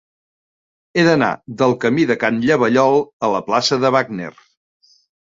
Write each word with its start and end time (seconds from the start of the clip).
He 0.95 1.01
d'anar 1.07 1.27
del 1.59 1.75
camí 1.83 2.05
de 2.11 2.17
Can 2.23 2.39
Llavallol 2.45 2.97
a 3.29 3.29
la 3.35 3.43
plaça 3.51 3.79
de 3.85 3.93
Wagner. 3.97 4.31